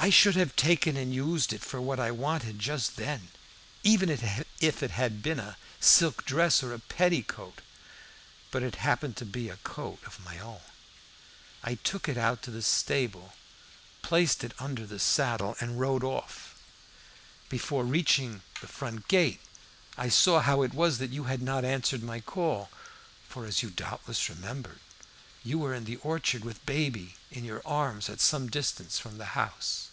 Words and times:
I 0.00 0.10
should 0.10 0.36
have 0.36 0.54
taken 0.54 0.96
and 0.96 1.12
used 1.12 1.52
it 1.52 1.64
for 1.64 1.80
what 1.80 1.98
I 1.98 2.12
wanted 2.12 2.60
just 2.60 2.94
then, 2.98 3.30
even 3.82 4.08
if 4.08 4.46
it 4.80 4.90
had 4.92 5.24
been 5.24 5.40
a 5.40 5.56
silk 5.80 6.24
dress 6.24 6.62
or 6.62 6.78
petticoat; 6.78 7.62
but 8.52 8.62
it 8.62 8.76
happened 8.76 9.16
to 9.16 9.24
be 9.24 9.48
a 9.48 9.56
coat 9.56 9.98
of 10.06 10.24
my 10.24 10.38
own. 10.38 10.60
I 11.64 11.74
took 11.74 12.08
it 12.08 12.16
out 12.16 12.42
to 12.42 12.52
the 12.52 12.62
stable, 12.62 13.34
placed 14.00 14.44
it 14.44 14.54
under 14.60 14.86
the 14.86 15.00
saddle, 15.00 15.56
and 15.58 15.80
rode 15.80 16.04
off. 16.04 16.54
Before 17.48 17.84
reaching 17.84 18.42
the 18.60 18.68
front 18.68 19.08
gate 19.08 19.40
I 19.96 20.10
saw 20.10 20.38
how 20.40 20.62
it 20.62 20.74
was 20.74 20.98
that 20.98 21.10
you 21.10 21.24
had 21.24 21.42
not 21.42 21.64
answered 21.64 22.04
my 22.04 22.20
call, 22.20 22.70
for, 23.28 23.44
as 23.46 23.64
you 23.64 23.70
doubtless 23.70 24.28
remember, 24.28 24.78
you 25.44 25.58
were 25.58 25.72
out 25.74 25.78
in 25.78 25.84
the 25.86 25.96
orchard 25.96 26.44
with 26.44 26.64
baby 26.66 27.16
in 27.32 27.44
your 27.44 27.62
arms, 27.66 28.08
at 28.08 28.20
some 28.20 28.48
distance 28.48 28.98
from 29.00 29.18
the 29.18 29.24
house. 29.34 29.86